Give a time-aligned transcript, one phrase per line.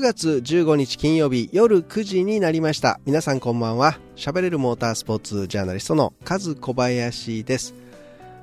[0.00, 3.00] 月15日金曜日夜9時になりました。
[3.04, 3.98] 皆さんこんばんは。
[4.14, 7.74] 喋れるモータースポーツジャーナリストのカズ小林です。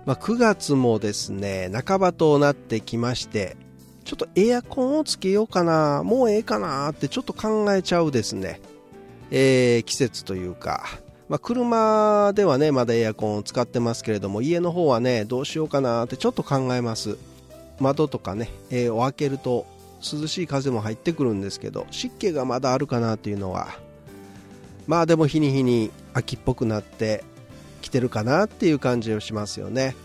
[0.05, 3.55] まあ、9月もですね、半ばとなってきまして、
[4.03, 8.59] ちょっとエアコンをつけようかな、もうええかなってちょっと考えちゃうですね、
[9.31, 17.17] えー季節というか、まあ、車ではね、まだエアコンを使ってますけれども、家の方はね、どうしようかなってちょっと考えます。
[17.79, 19.65] 窓とかね、えーを開けると
[20.01, 23.69] 涼しい風も入ってくるんですけど湿気がまだあるかなというのは
[24.87, 27.23] まあでも日に日に秋っぽくなって
[27.81, 29.95] きてるかなっていう感じをしますよね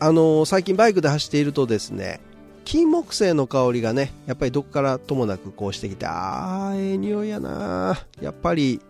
[0.00, 2.20] あのー最近バイクで走っているとですね
[2.64, 8.80] 金木犀の香りがねやっぱりどこからともなくこうしてきてああええ匂いやなやっぱり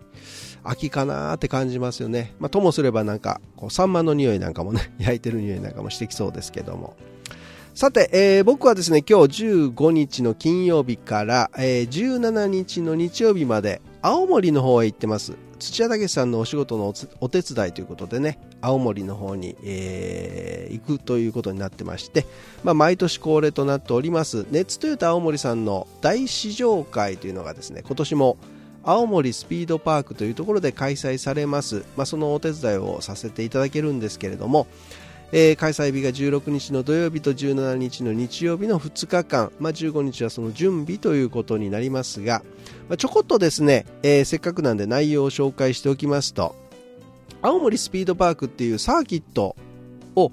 [0.65, 6.95] 秋かなーって感じますよねまあともすればなんかこうサンマの匂いなんかもね 焼いてる匂いなんかもしてきそうですけども
[7.75, 15.33] さて、えー僕はですね、今日15日の金曜日から、えー17日の日曜日まで、青森の方へ行ってます。
[15.59, 22.25] 土屋武さんのお仕事のお手伝いということでね、青森の方に、えー行くということになってまして、
[22.63, 28.37] まあ、毎年恒例となっております、ネッツトヨタ青森さんの大試乗会というのがですね、今年も
[28.85, 31.83] 青森スピードパークというところで開催されます。
[31.97, 34.67] まあ、そのお手伝いをさせていただけるんですけれども、
[35.31, 42.43] えー開催日が16日の土曜日と17日の日曜日の2日間、まあ、15日はその準備ということになりますが、
[42.87, 46.55] まあちょこっとですね、えーせっかくなんで内容を紹介しておきますと
[47.41, 49.55] 青森スピードパークっていうサーキット
[50.15, 50.31] を、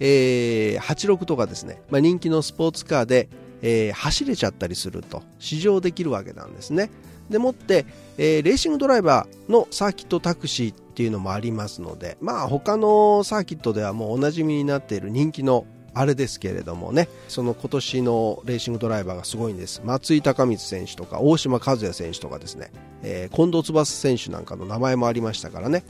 [0.00, 3.28] えー86とかですね、まあ、人気のスポーツカーで、
[3.62, 6.90] えー走れちゃったりすると試乗できるわけなんですね
[7.30, 7.86] でもって、
[8.18, 17.08] えーレーシングドライバーのサーキットタクシーっていうのもありますのでまあ他のサーキットではもうおなじみになっている人気のあれですけれどもね。
[17.28, 19.82] その今年のレーシングドライバーがすごいんです。
[19.84, 22.70] 松井孝光選手とか大島和也選手とかですね、
[23.02, 25.84] えー近藤翼選手なんかの名前もありましたからね。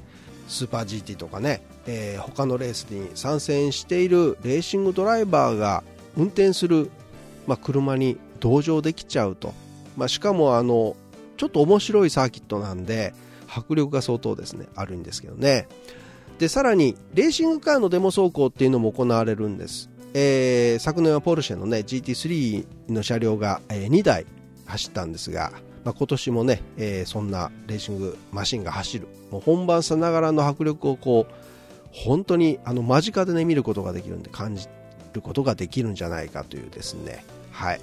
[0.49, 5.85] スーパー GT とかね、えー他のレースに参戦しているレーシングドライバーが
[6.17, 6.91] 運転する、
[7.47, 9.55] まあ、車に同乗できちゃうと、
[9.97, 10.97] まあ、しかもあの
[11.43, 13.15] ちょっと面白いサーキットなんで
[13.49, 14.67] 迫力が相当ですね。
[14.77, 15.67] あるんですけどね。
[16.39, 24.25] でさらにレーシングカーのデモ走行っていうのも行われるんです、えー昨年はポルシェのね GT3 の車両が、え2台
[24.67, 25.51] 走ったんですが、
[25.85, 29.09] まあ、今年もね、えーそんなレーシングマシンが走る。
[29.33, 31.35] もう本番さながらの迫力をこう
[31.91, 34.69] 本当にあの間近でね見ることができるんで感じ
[35.13, 37.25] ることができるんじゃないかというですね。
[37.51, 37.81] はい。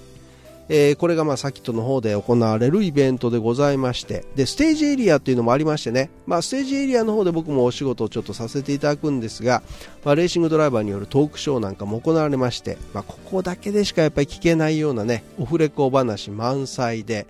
[0.70, 9.64] えーこれがまあサキットの方で行われるイベントでございましてでステージエリアっていうのもありましてね、まあ、ステージエリアの方で僕もお仕事をちょっとさせていただくんですが、
[10.06, 17.26] まあ、レーシングドライバーによるトークショーなんかも行われまして、まあ、ここだけでしかやっぱり聞けないようなねオフレコ話満載で、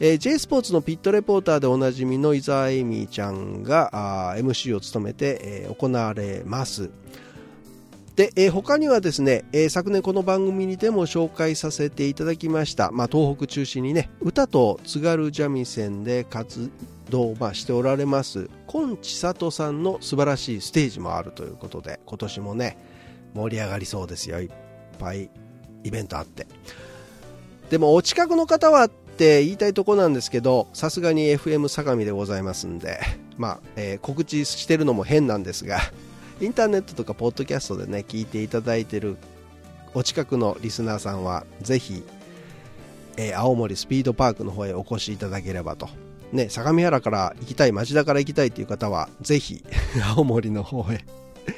[0.00, 6.90] えー J スポーツのピットレポーターでおなじみの伊沢エミちゃんが MC を務めて、えー行われます。
[8.16, 16.70] で、えー他にはですね、えー昨年この番組にでも紹介させていただきました、まあ、東北中心にね歌と津軽三味線で活
[17.10, 22.78] 動、まあ、しておられます今千里さんの素晴らしいステージもあるということで今年もね
[23.34, 24.40] 盛り上がりそうですよ。
[24.40, 24.50] いっ
[24.98, 25.28] ぱい
[25.82, 26.46] イベントあって。
[27.68, 33.00] でもお近くの方はって言いたいとこなんですけどさすがに FM 相模でございますんで、
[33.36, 35.80] まあえー告知してるのも変なんですが
[36.40, 39.16] インターネットとかポッドキャストでね聞いていただいてる
[39.94, 42.02] お近くのリスナーさんはぜひ、
[43.16, 45.88] えー青森スピードパークの方へお越しいただければと。
[46.32, 49.64] ね相模原から行きたい町田から行きたいという方はぜひ
[50.16, 51.04] 青森の方へ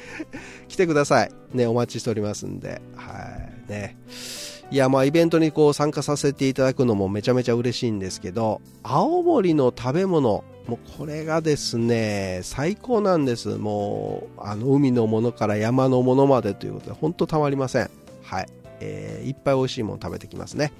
[0.67, 1.31] 来てください。
[1.53, 2.81] ねお待ちしておりますんで。
[2.95, 3.71] はい。
[3.71, 3.97] ね。
[4.69, 13.55] いやまあイベントにこう参加させていただくのもめちゃめちゃ嬉しいんですけど青森の食べ物もうこれがですね最高なんです。
[13.55, 17.89] もうあの海のものから山のものまでということで本当たまりません。
[18.23, 18.47] はい、
[18.81, 20.73] えーいっぱい美味しいもの食べてきますね。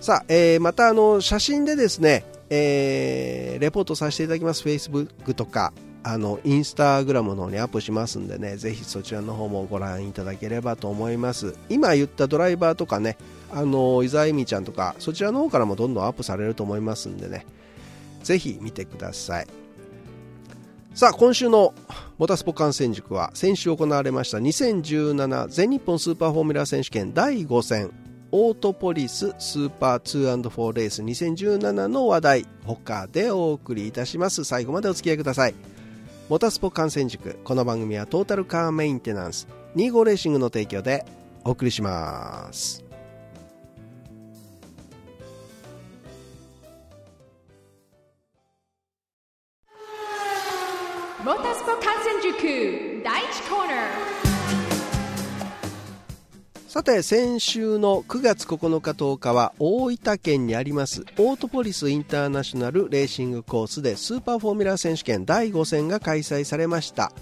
[0.00, 4.64] さあ、えーまたあの写真でですね、えーレポートさせていただきます。
[4.64, 5.72] Facebook とか
[6.04, 11.54] あのインスタグラムの方にアップしますんでねぜひそちらの方もご覧いただければと思います。
[11.68, 13.16] 今言ったドライバーとかね
[13.52, 17.46] あの伊沢恵美ちゃんとかそちらの方からもどんどんアップされると思いますんでね
[18.22, 19.46] ぜひ見てください。
[20.94, 21.72] さあ今週の
[22.18, 27.90] モタスポ観戦塾は先週行われました2017全日本スーパーフォーミュラー選手権第5戦
[28.30, 34.44] オートポリススーパー 2&4 レース2017の話題他でお送りいたします。
[34.44, 35.71] 最後までお付き合いください。
[36.32, 37.34] モータースポ観戦塾。
[37.44, 39.46] この番組はトータルカーメンテナンス
[39.76, 41.04] 25レーシングの提供で
[41.44, 42.82] お送りします。
[51.22, 54.31] モータースポ観戦塾第1コーナー。
[56.72, 67.12] さて先週の9月9日10日は大分県にありますオートポリスインターナショナルレーシングコースでスーパーフォーミュラー選手権第5戦が開催されました。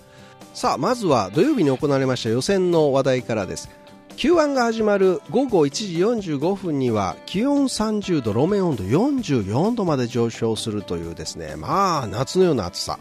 [0.55, 3.69] さあまずは土曜日に行われました予選の話題からです。
[4.11, 5.70] Q1 が始まる午後1
[6.20, 11.56] 時45分には気温30度路面温度44度まで上昇するというですね。
[11.56, 13.00] まあ夏のような暑さ。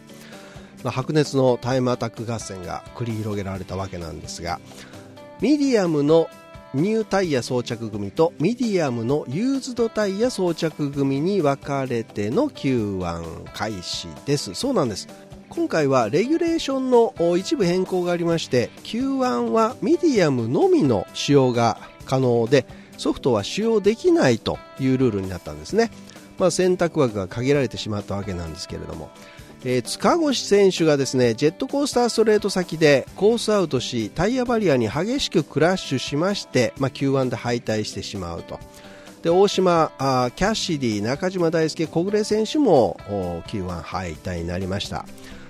[0.84, 4.62] 白熱のタイムアタック合戦が繰り広げられたわけなんですが
[5.42, 6.30] ミディアムの
[6.74, 14.54] ニュータイヤ装着組とミディアムのユーズドタイヤ装着組に分かれての Q1 開始です。
[14.54, 15.08] そうなんです。
[15.48, 22.66] 今回はレギュレーションの一部変更がありまして Q1 はミディアムのみの使用が可能で
[22.98, 25.90] ソフトは使用できないというルールになったんですね、
[26.38, 29.10] まあ、選択枠が限られてしまったわけなんですけれども。
[29.66, 38.60] えー塚越選手がですねジェットコースターストレート先でコースアウトしタイヤバリアに激しくクラッシュしまして、まあ、Q1 で敗退してしまうと。
[39.22, 42.98] で大島あキャッシディ中島大輔小暮選手も
[43.48, 45.06] Q1 敗退になりました。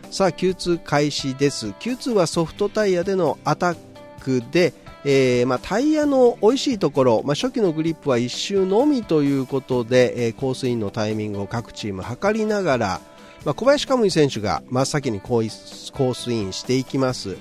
[0.09, 1.67] さあ Q2 開始です。
[1.67, 3.77] Q2 はソフトタイヤでのアタッ
[4.21, 4.73] クで
[5.05, 13.01] えーまあ、タイヤの美味しいところ、まあ、初期のグリップは1周のみということで、えーコースインのタイミングを各チーム測りながら、
[13.45, 17.37] まあ、小林カムイ選手が真っ先にコースインしていきます。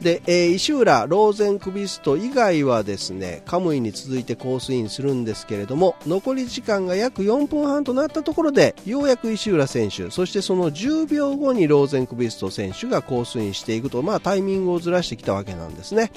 [0.00, 16.12] で、えー石浦ローゼンクビスト以外はですねカムイに続いてコースインするんですけれども残り時間が約4分半となったところでようやく石浦選手そしてその10秒後にローゼンクビスト選手がコースインしていくと、まあ、タイミングをずらしてきたわけなんですね。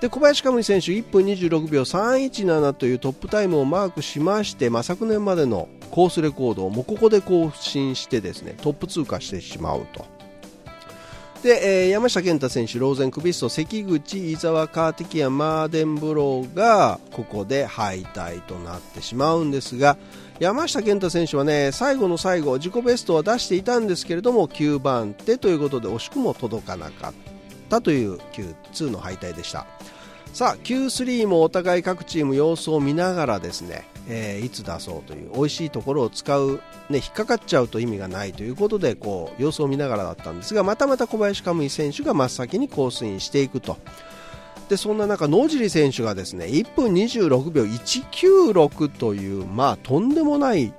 [0.00, 10.06] で小林カムイ選手1分26秒317というトップタイムをマークしまして、まあ、昨年までのコースレコードをもうここで更新してですねトップ通過してしまうと。
[11.42, 19.96] で、えー山下健太選手ローゼンクビスト関口伊沢カーティキアマーデンブローがここで敗退となってしまうんですが
[20.40, 27.27] 山下健太選手はね最後の最後自己ベストは出していたんですけれども9番手ということで惜しくも届かなかった。
[27.68, 29.66] たという Q2 の敗退でした。
[30.32, 36.60] さあ Q3 もお互い各チーム様子を見ながらですね、えーいつ出そうという美味しいところを使う、
[36.90, 43.78] ね、引っかかっちゃうと意味がないということでこう様子を見ながらだったんですがまたまた小林カムイ選手が真っ先にコースインしていくと。
[44.68, 50.74] でそんな中野尻選手がですね1分26秒196というまあとんでもない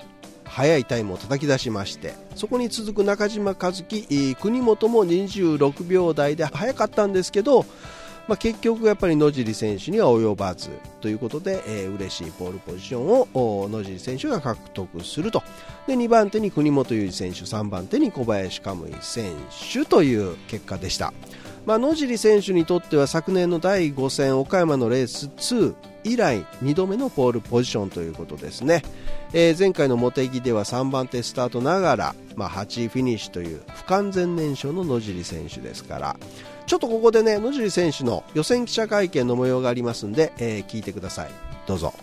[0.49, 7.63] 速いタイムを叩き出しましてそこに続く中島和樹国本も26秒台で速かったんですけど、
[8.27, 10.69] まあ、結局やっぱり野尻選手には及ばず
[11.01, 15.43] ということで、えー嬉しいポールポジションを野尻選手が獲得すると
[15.87, 19.31] で2番手に国本裕二選手3番手に小林カムイ選
[19.73, 21.13] 手という結果でした。
[21.69, 28.81] まあ、野尻選手にとっては昨年の第5戦岡山のレース2以来2度目のポールポジションということですね、
[29.33, 36.17] えー前回の茂木では3番手スタートながら、まあ、8位フィニッシュという不完全燃焼の野尻選手ですから。
[36.65, 41.29] ちょっとここでね野尻選手の予選記者会見の模様がありますんで、えー聞いてください。
[41.67, 41.93] どうぞ。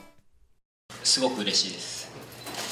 [1.03, 2.09] すごく嬉しいです、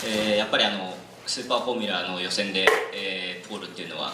[0.06, 0.94] えーやっぱりあの
[1.26, 4.12] スーパーフォーミュラーの予選で、えーポールっていうのは、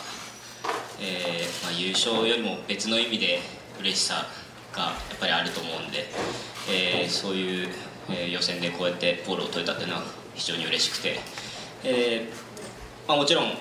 [1.01, 3.41] えーまあ、優勝よりも別の意味で
[3.81, 4.27] 嬉しさ
[4.73, 6.07] がやっぱりあると思うんで、
[6.71, 7.69] えーそういう、
[8.11, 10.03] えー予選でこうやってポールを取れたっていうのは
[10.35, 11.19] 非常に嬉しくて、
[11.85, 12.29] え
[13.09, 13.53] まあ、もちろん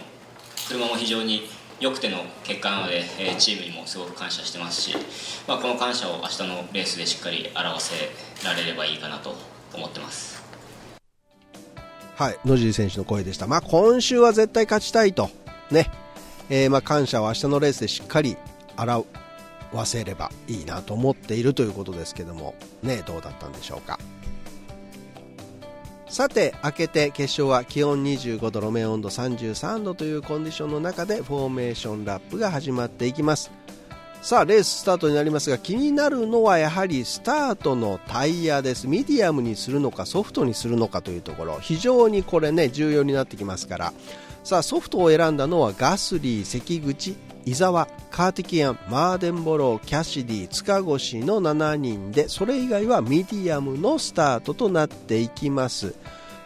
[0.67, 1.47] 車も非常に
[1.79, 4.95] 良くての結果なので、えチームにもすごく感謝してますし、
[5.47, 7.95] まあ、この感謝を明日のレースでしっかり表せ
[8.45, 9.35] られればいいかなと
[9.73, 10.43] 思ってます。
[12.15, 13.47] はい、野尻選手の声でした。
[13.47, 15.29] まあ、今週は絶対勝ちたいと、
[15.71, 15.89] ね、
[16.49, 18.37] えーまあ感謝を明日のレースでしっかり
[18.77, 19.05] 表
[19.85, 23.99] せればいいなと思っているということですけども、ね、どうだったんでしょうか。
[26.07, 33.51] さて、明けて決勝は気温25度、路面温度33度というコンディションの中でフォーメーションラップが始まっていきます。
[34.21, 43.93] さあレーススタートになりますが気になるのはやはりスタートのタイヤですミディアムにするのかソフトにするのかというところ非常にこれね重要になってきますから
[44.43, 47.15] さあソフトを選んだのはガスリー関口
[47.45, 55.95] 伊沢カーティケヤンマーデンボローキャシディ塚越の7人でそれ以外はミディアムのスタートとなっていきます。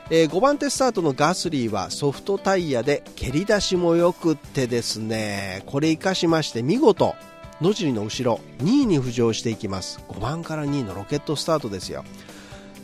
[0.10, 5.64] えー5番手スタートのガスリーはソフトタイヤで蹴り出しもよくってですね。
[5.66, 7.16] これ生かしまして見事
[7.62, 10.00] 野尻の後ろ2位に浮上していきます。
[10.10, 12.04] 5番から2位のロケットスタートですよ。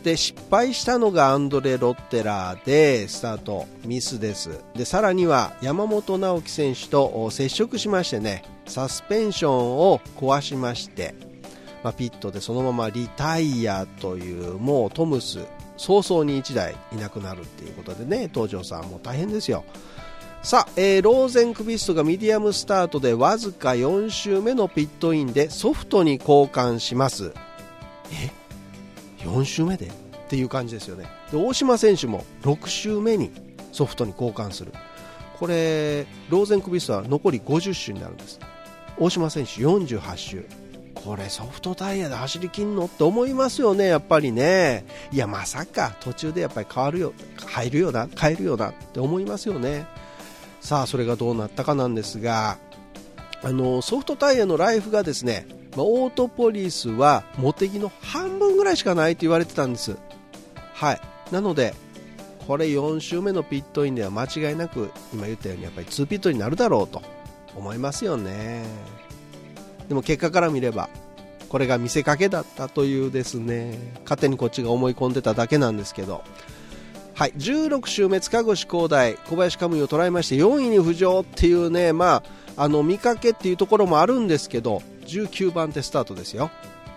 [0.03, 4.61] で失敗したのがアンドレ・ロッテラーでスタートミスです。
[4.75, 11.15] でさらには山本直樹選手と接触しましてねサスペンションを壊しまして、
[11.83, 15.39] まあ、ピットでそのままリタイアというもうトムス
[15.77, 19.63] 早々に1台いなくなるっていうことでね東條さんもう大変ですよ。
[20.41, 27.33] さあ、えーローゼンクビストがミディアムスタートでわずか4周目のピットインでソフトに交換します。
[28.13, 28.48] え？
[29.19, 29.89] 4周目でっ
[30.29, 31.05] ていう感じですよね。
[31.31, 33.31] で大島選手も6周目に
[33.71, 34.73] ソフトに交換する。
[35.39, 38.39] これローゼンクビストは残り50周になるんです。
[38.97, 40.45] 大島選手48周。
[40.93, 44.85] これソフトタイヤで走りきんのって思いますよねやっぱりね。
[45.11, 47.13] いやまさか途中でやっぱり変わるよ
[47.45, 49.85] 入るよな変えるよなって思いますよね。
[50.59, 52.57] さあそれがどうなったかなんですが
[53.41, 59.97] あのソフトタイヤのライフがですね、まあオートポリスはモテギの半分ぐらいしかないと言われてたんです。
[60.73, 61.01] はい。
[61.31, 61.73] なので
[62.47, 67.01] これ4周目のピットインでは間違いなく今言ったようにやっぱり2ピットになるだろうと
[67.55, 68.65] 思いますよね。
[69.87, 70.89] でも結果から見れば
[71.49, 73.77] これが見せかけだったというですね。
[74.03, 76.23] 勝手にこっちが思い込んでただけなんですけど。
[77.15, 82.23] はい、16周目、塚越光大、小林カムイを捉えまして4位に浮上っていうね、ま
[82.55, 86.51] あ、あの見かけっていうところもあるんですけど19番手スタートですよ、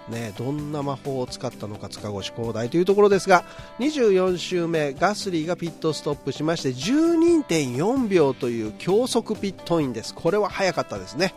[0.08, 3.44] ね、どんな魔法を使ったのか塚越光大というところですが
[3.78, 10.14] 24周目ガスリーがピットストップしまして12.4秒という強速ピットインです。
[10.14, 11.34] これは早かったですね。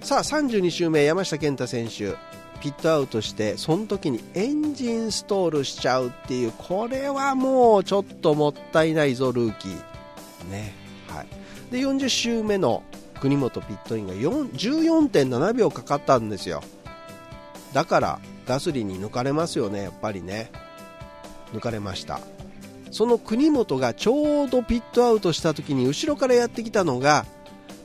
[0.00, 2.16] さあ32周目山下健太選手
[2.60, 10.50] ピットアウトしてその時にエンジンストールしちゃうっていうこれはもうちょっともったいないぞルーキー。
[10.50, 10.72] ね
[11.08, 11.26] はい。
[11.72, 12.82] で40周目の
[13.22, 16.60] 国本ピットインが14.7秒かかったんですよ。
[17.72, 20.50] だからガスリーに抜かれますよねやっぱりね。
[21.52, 22.18] 抜かれました。
[22.90, 27.24] その国本がちょうどピットアウトした時に後ろからやってきたのが、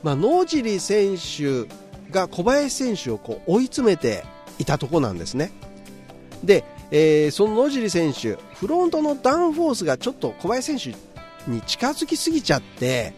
[0.02, 1.68] まあ、野尻選手
[2.10, 4.24] が小林選手をこう追い詰めて
[4.58, 5.52] いたとこなんですね。
[6.42, 10.98] で、えーその野尻選手フロントのダウンフォースがちょっと小林選手
[11.48, 13.12] に近づきすぎちゃって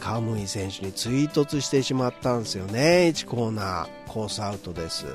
[0.00, 3.12] カムイ選手に追突してしまったんですよね。
[3.14, 5.06] 1コーナーコースアウトです。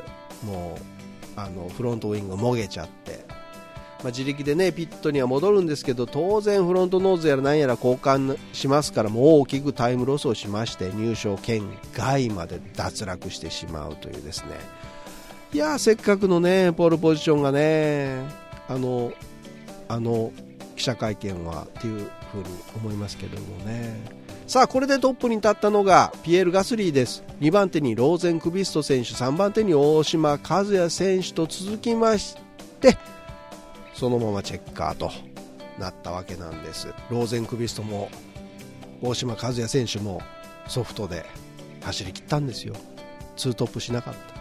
[0.43, 11.63] もうあのフロントウィングもげちゃって、まあ、自力でねピットには戻るんですけど当然フロントノーズやら何やら交換しますからもう大きくタイムロスをしまして入賞圏
[11.93, 14.51] 外まで脱落してしまうというですね。
[15.53, 18.23] いやせっかくのねポールポジションがね
[18.67, 19.11] あの
[19.87, 20.31] あの
[20.75, 24.24] 記者会見はっていうふうに思いますけどもね。
[24.47, 27.23] さあこれでトップに立ったのがピエール・ガスリーです。
[27.39, 32.37] 2番手にローゼンクビスト選手3番手に大島和也選手と続きまし
[32.79, 32.95] て
[33.95, 35.11] そのままチェッカーと
[35.79, 36.93] なったわけなんです。
[37.09, 38.09] ローゼンクビストも
[39.01, 40.21] 大嶋和也選手も
[40.67, 41.25] ソフトで
[41.81, 42.75] 走り切ったんですよ。
[43.37, 44.34] 2トップしなかった。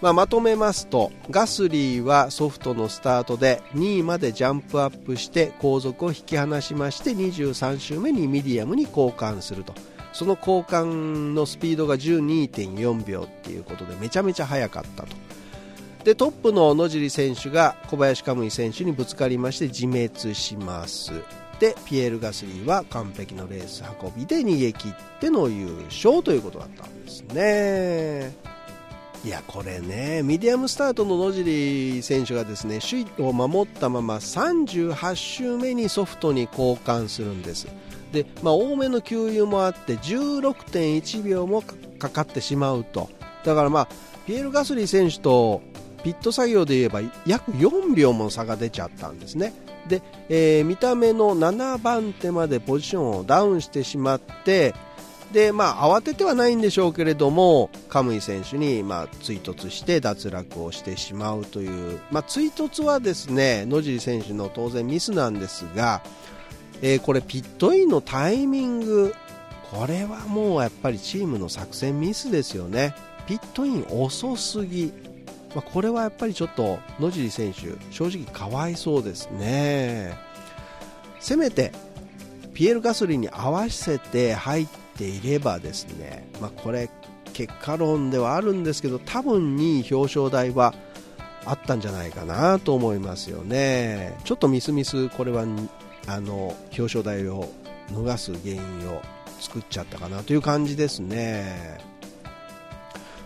[0.00, 9.74] まあ、まとめますとガスリーはソフトのスタートで2位までジャンプアップして後続を引き離しまして23周目にミディアムに交換すると。
[10.12, 15.08] その交換のスピードが12.4秒っていうことでめちゃめちゃ速かったと。
[16.04, 21.12] でトップの野尻選手が小林可夢偉選手にぶつかりまして自滅します。
[21.60, 28.57] でピエール・ガスリーは完璧のレース運びで逃げ切っての優勝ということだったんですね。
[29.24, 37.66] いやこれねミディアムスタートの野尻選手がですね首位を守ったまま38周目にソフトに交換するんです。
[38.12, 41.62] で、まあ、多めの給油もあって16.1秒も
[41.98, 43.10] かかってしまうと。
[43.44, 43.88] だからまあ
[44.26, 45.62] ピエール・ガスリー選手と
[46.04, 49.52] ピット作業で言えば約4秒も差が出ちゃったんですね。
[49.88, 54.74] で、えー見た目の7番手までポジションをダウンしてしまって
[55.32, 66.02] でまあ、慌ててはないんでしょうけれどもカムイ選手に、まあ、追突して脱落をしてしまうという、まあ、追突はですね野尻選手の当然ミスなんですが、
[66.80, 69.14] えーこれピットインのタイミング
[69.70, 72.94] これはもうやっぱりチームの作戦ミスですよね。
[73.26, 74.94] ピットイン遅すぎ、
[75.54, 80.16] まあ、これはやっぱりちょっと野尻選手正直かわいそうですね。
[81.20, 81.72] せめて
[82.54, 86.90] ピエール・ガソリンに合わせて入っていればですね、まあ、これ
[87.32, 90.74] 結果論ではあるんですけど多分に表彰台は
[91.44, 95.44] あったんじゃないかなと思いますよねちょっとミスミスこれは
[96.06, 97.48] あの表彰台を
[97.92, 99.00] 逃す原因を
[99.40, 101.78] 作っちゃったかなという感じですね。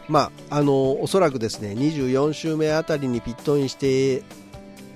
[0.08, 4.22] まあ、あのおそらくですね24周目あたりにピットインして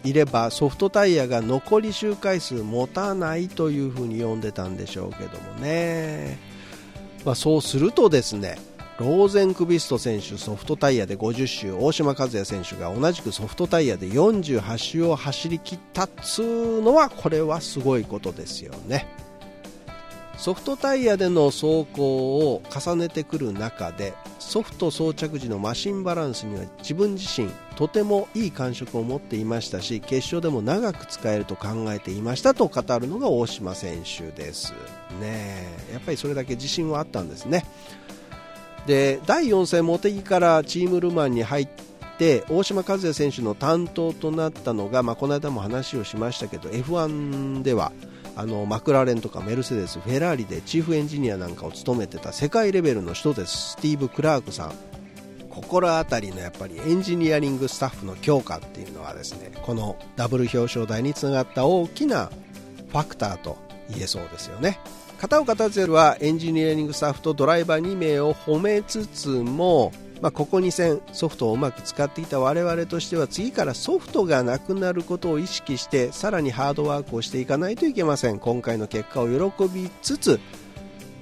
[0.05, 6.39] いればソフトタイヤが残り周回数持たないというふうに読んでたんでしょうけどもね、
[7.27, 8.57] まあ、そうするとですね
[8.99, 19.07] ローゼンクビスト選手ソフトタイヤで50周大島和也選手が同じくソフトタイヤで48周を走り切ったっつうのはこれはすごいことですよね。
[20.39, 24.15] ソフトタイヤでの走行を重ねてくる中で
[24.57, 34.73] ソフト装着時のマシンバランスには自分自身とてもいい感触を持っていましたし決勝でも長く使えると考えていましたと語るのが大島選手です
[35.21, 35.67] ね。
[35.93, 37.67] やっぱりそれだけ自信はあったんですね。
[38.87, 41.69] で第4戦茂木からチームルマンに入っ
[42.17, 47.93] て大島和也選手の担当となったのが、まあ、この間も話をしましたけど F1 では
[48.37, 53.71] あのマクラーレンとかメルセデス、フェラーリでチーフエンジニアなんかを務めてた世界レベルの人です。
[53.73, 54.75] スティーブ・クラークさん。
[55.49, 62.31] 心当たりのやっぱりエンジニアリングスタッフの強化っていうのはですねこのダブル表彰台につながった大きな
[62.89, 63.57] ファクターと
[63.89, 64.79] 言えそうですよね。
[65.19, 78.39] 片岡達也はエンジニアリングスタッフとドライバー2名を褒めつつもまあ、ここ2戦ソフトをうまく使っていた我々としては次からソフトがなくなることを意識してさらにハードワークをしていかないといけません。
[78.39, 80.41] 今回の結果を喜びつつ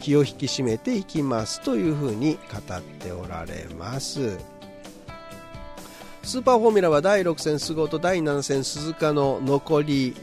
[0.01, 4.39] 気を引き締めていきますというふうに語っておられます。
[6.23, 10.15] スーパーフォーミュラは第6戦菅生と第7戦鈴鹿の残り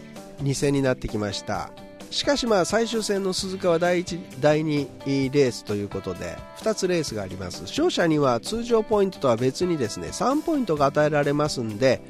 [0.41, 1.71] 2戦になってきました。
[2.11, 4.87] しかしまあ最終戦の鈴鹿は第1、第2
[5.33, 7.63] レースということで2つレースがあります。
[7.63, 12.01] 勝者には通常ポイントとは別にですね3ポイントが与えられますんで、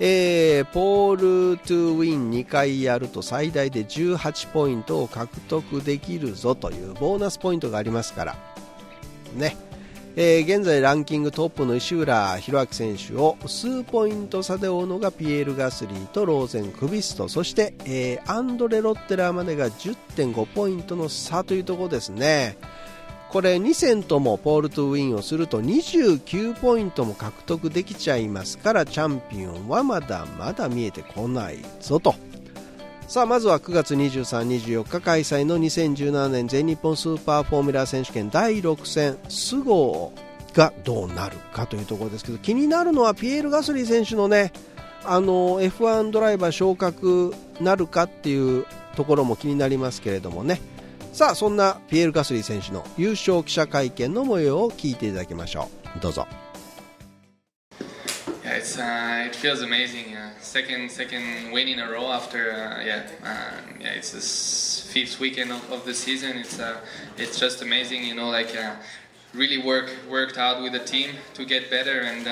[0.00, 8.36] えー、ポールトゥウィン2回やると最大で18ポイントを獲得できるぞというボーナスポイントがありますから
[9.36, 9.69] ね。
[10.16, 17.28] えー、現在ランキングトップの石浦宏明選手を数ポイント差で追うのがピエール・ガスリーとローゼンクビスト。
[17.28, 22.56] そして、えー、アンドレ・ロッテラーまでが10.5ポイントの差というところですね。
[23.30, 32.29] これ2戦ともポール・トゥ・ウィンをすると29ポイントも獲得できちゃいますからチャンピオンはまだまだ見えてこないぞと。
[33.10, 40.12] さあまずは9月23、24日開催の2017年全日本スーパーフォーミュラ選手権第6戦菅生
[40.54, 44.52] がどうなるかというところですけど気になるのはピエール・ガスリー選手のね
[45.04, 50.60] あの F1 ドライバー昇格なるかっていうところも気になりますけれどもね
[51.12, 56.28] さあそんなピエール・ガスリー選手の優勝記者会見の模様を聞いていただきましょうどうぞ。
[58.80, 60.16] Uh, it feels amazing.
[60.16, 65.20] Uh, second second win in a row after uh, yeah uh, yeah it's the fifth
[65.20, 66.38] weekend of, of the season.
[66.38, 66.80] It's uh,
[67.18, 68.04] it's just amazing.
[68.04, 68.56] You know like.
[68.56, 68.76] Uh,
[69.32, 72.26] really work worked out with the team to get better and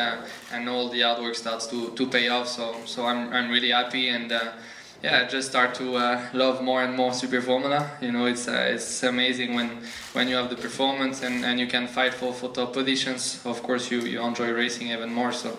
[0.50, 3.70] and all the hard work starts to, to pay off so so I'm, I'm really
[3.70, 4.32] happy and
[5.00, 5.84] yeah, I just start to
[6.32, 7.88] love more and more Super Formula.
[8.00, 9.68] You know, it's it's amazing when
[10.12, 13.40] when you have the performance and, and you can fight for, for top positions.
[13.44, 15.30] Of course, you, you enjoy racing even more.
[15.30, 15.56] So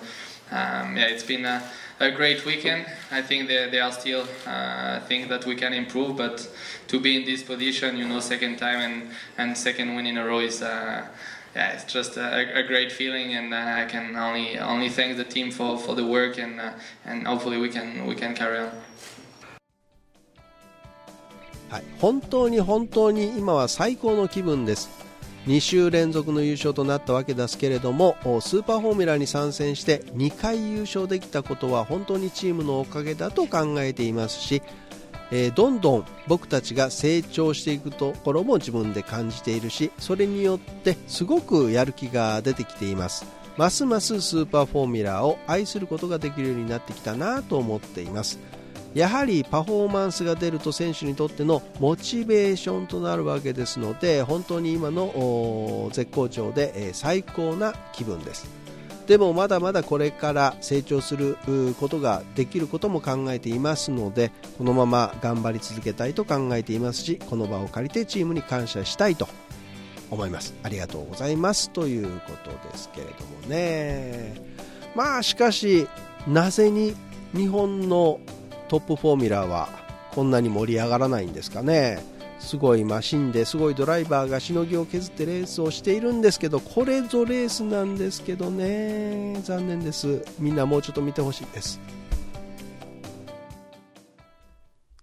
[0.51, 1.63] um, yeah, it's been a,
[2.01, 2.87] a, great weekend.
[3.11, 6.49] I think there, there are still uh, things that we can improve, but
[6.89, 10.25] to be in this position, you know, second time and, and second win in a
[10.25, 11.07] row is, uh,
[11.57, 15.25] yeah, it's just a, a great feeling, and uh, I can only only thank the
[15.25, 16.73] team for, for the work, and uh,
[17.05, 18.71] and hopefully we can we can carry on.
[21.71, 24.89] はい、本当に本当に今は最高の気分です
[25.48, 34.62] 2週連続の優勝となったわけですけれどもスーパーフォーミュラに参戦して2回優勝できたことは本当にチームのおかげだと考えていますし、
[35.32, 43.26] えー、どんどん僕たちが成長していくところも自分で感じているしそれによってすごくやる気が出てきています。
[43.58, 48.40] ますますスーパーフォーミュラーを愛することができるようになってきたなと思っています。
[48.94, 58.50] やはりパフォーマンスが出ると選手にとってのモチベーションとなるわけですので本当に今の絶好調で、最高な気分です。
[59.08, 61.36] でもまだまだこれから成長する
[61.80, 69.28] ことができることも考えていますのでこのまま頑張り続けたいと考えていますしこの場を借りてチームに感謝したいと
[70.12, 70.54] 思います。
[70.62, 71.72] ありがとうございます。
[71.72, 74.36] ということですけれどもね。
[74.96, 75.88] まあしかし
[76.28, 76.96] なぜに
[77.34, 78.20] 日本の
[78.70, 79.68] トップフォーミュラーは
[80.12, 82.02] こんなに盛り上がらないんですかね
[82.40, 91.80] すごいマシンですごいドライバーがしのぎを削ってレースをしているんですけどこれぞレースなんですけどね残念ですみんなもうちょっと見てほしいです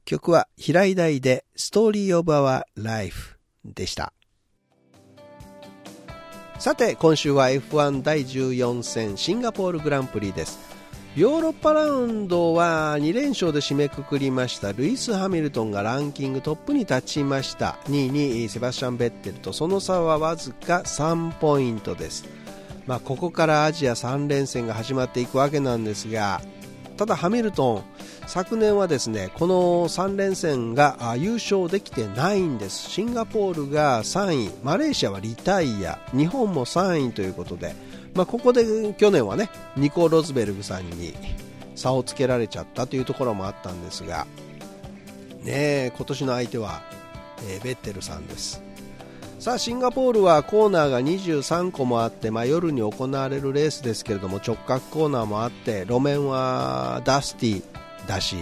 [0.07, 4.13] 曲は平井大でストーリーオブアワーライフでした。
[6.61, 10.59] さて、今週は F1 第14戦シンガポールグランプリです。
[11.17, 14.75] ヨーロッパラウンドは2連勝で締めくくりました。
[14.75, 17.79] ルイス・ハミルトンがランキングトップに立ちました。
[17.89, 22.27] 2位にセバスチャン・ベッテルとその差はわずか3ポイントです、
[22.87, 26.43] まあ、ここからアジア3連戦が始まっていくわけなんですが
[26.99, 27.85] ただハミルトン
[28.27, 32.91] 昨年はですねこの3連戦が優勝できてないんです。
[32.91, 37.75] シンガポールが3位マレーシアはリタイア日本も3位ということで
[38.17, 41.15] まあ、ここで去年はねニコ・ロズベルグさんに
[41.75, 44.27] 差をつけられちゃったというところもあったんですが、
[45.43, 46.83] ね、今年の相手は、
[47.49, 48.63] えー、ベッテルさんです。
[49.39, 57.63] さあシンガポールはコーナーが23個もあって、まあ、夜に行われるレースですけれども直角コーナーもあって路面はダスティ
[58.09, 58.37] だし、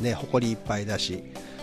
[0.00, 1.22] ね、埃いっぱいだし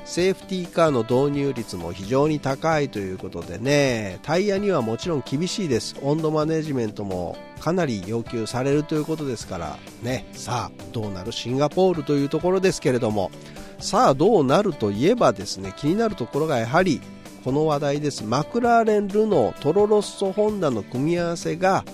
[0.10, 5.95] セーフティーカーの導入率も非常に高いということでねタイヤにはもちろん厳しいです。
[6.02, 10.26] 温度マネジメントもかなり要求されるということですからね。
[10.34, 13.30] さあどうなるシンガポールというところですけれども。
[13.78, 17.00] さあどうなるといえばですね気になるところがやはり
[17.45, 18.24] この話題です。
[18.24, 21.86] マクラーレン、ルノー、トロロッソ、ホンダの組み合わせが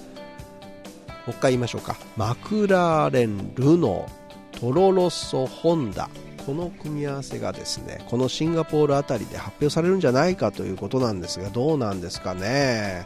[1.28, 1.98] もう一回言いましょうか。
[2.16, 6.10] マクラーレン、ルノー、トロロッソ、ホンダ。
[6.46, 13.06] この組み合わせがですねこのシンガポールあたりで発表されるんじゃないかということなんですがどうなんですかね、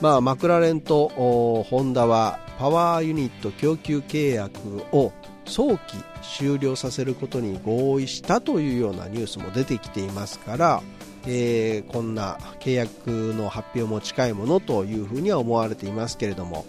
[0.00, 4.58] まあ、マクラレンとホンダはパワーユニット供給契約
[4.92, 5.12] を
[5.44, 10.82] 早期終了させることに合意したというようなニュースも出てきていますから、
[11.26, 16.64] えー、こんな契約の発表も近いものというふうには思われていますけれども。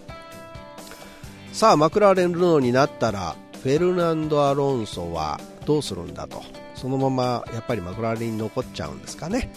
[1.52, 6.44] さあマクラーレン・ルノーになったらフェルナンド・アロンソはどうするんだと。
[6.76, 9.54] そのままやっぱりマクラーレンに残っちゃうんですかね。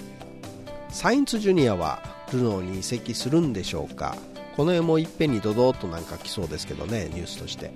[0.91, 2.01] サインツジュニアは
[2.33, 4.17] ルノーに移籍するんでしょうか。
[4.57, 7.73] この辺もいっぺんにドドーとなんか来そうですけどねニュースとして、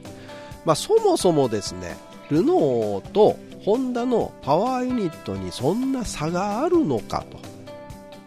[0.64, 1.96] まあ、そもそもですね
[2.30, 7.38] ルノーとホンダのパワーユニットにそんな差があるのかと。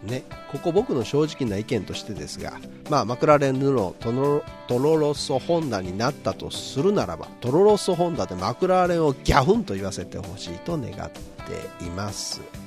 [0.04, 12.63] ね、ここ僕の正直な意見としてですが、まあ、マクラーレン・ルノトロトロロッソ・ホンダになったとするならばトロロッソ・ホンダでマクラーレンをギャフンと言わせてほしいと願っています。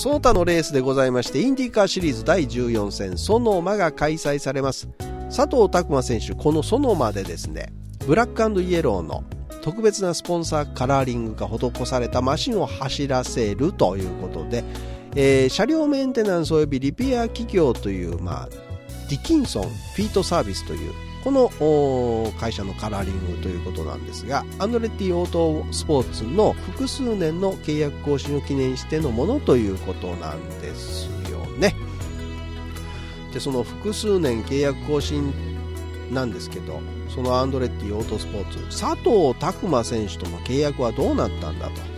[0.00, 4.88] その他のレースでございまして、インディカーシリーズ第14戦、ソノマが開催されます。
[5.28, 7.70] 佐藤拓磨選手、このソノマでですね、
[8.06, 9.24] ブラックイエローの
[9.60, 14.64] 特別なスポンサーカラーリングが施されたマシンを走らせるということで、
[15.16, 18.48] えー、車両メンテナンス及びリペア企業という、まあ、
[19.10, 31.74] ディキンソンフィートサービスというこの会社のカラーリングということなんですがアンドレッティオートスポーツの複数年の契約更新を記念してのものということなんですよね。
[33.32, 35.32] でその複数年契約更新
[36.10, 36.80] なんですけど
[37.14, 41.90] そのアンドレッティオートスポーツ佐藤拓磨選手との契約はどうなったんだと。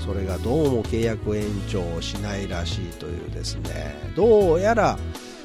[0.00, 4.12] それがどうも契約延長をしないらしいというですね。
[4.16, 4.98] どうやら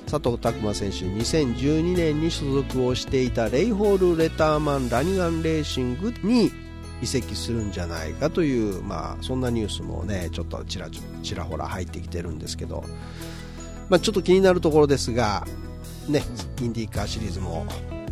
[0.06, 6.52] 佐藤拓磨選手2012年に所属をしていたレイホール・レターマン・ラニガン・レーシングに
[7.02, 10.90] 移籍するんじゃないかという、まあ、そんなニュースもねちょっとちら
[11.24, 12.84] ちらほら入ってきてるんですけど、
[13.90, 15.46] まあ、ちょっと気になるところですが、
[16.08, 16.24] ね、
[16.62, 17.66] インディーカーシリーズも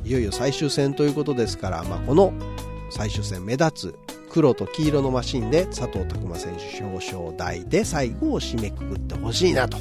[0.03, 2.33] いよいよ最終戦ということですから、まあ、この
[2.89, 3.95] 最終戦目立つ
[4.29, 9.77] 黒と黄色のマシンで佐藤拓磨選手表彰台で最後を締めくくってほしいなと。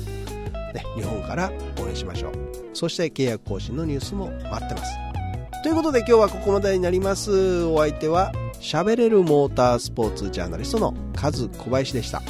[0.72, 2.32] ね、日本から応援しましょう。
[2.74, 4.92] そして契約更新のニュースも待ってます。
[5.62, 7.64] ということで今日はここまでになります。
[7.64, 12.22] お相手は喋れるモータースポーツジャーナリストのカズ小林でした。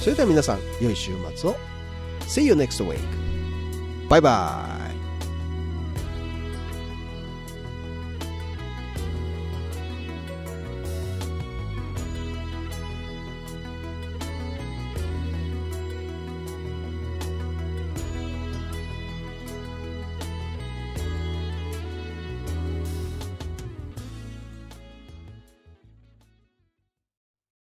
[0.00, 1.54] それでは皆さん、良い週末を。
[2.20, 2.98] See you next week.
[4.08, 4.75] バイバイ。